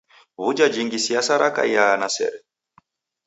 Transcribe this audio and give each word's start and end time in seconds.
W'uja 0.39 0.67
jingi 0.73 0.99
siasa 1.05 1.33
rakaiaa 1.43 1.97
na 2.01 2.07
sere? 2.15 2.39